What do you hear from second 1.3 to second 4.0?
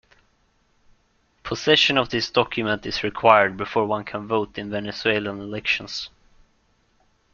Possession of this document is required before